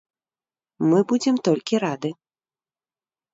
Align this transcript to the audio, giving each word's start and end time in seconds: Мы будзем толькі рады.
Мы 0.93 0.99
будзем 1.11 1.35
толькі 1.49 1.81
рады. 1.85 2.09